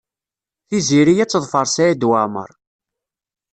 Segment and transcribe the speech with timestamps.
[0.67, 2.49] Tiziri ad teḍfer Saɛid Waɛmaṛ.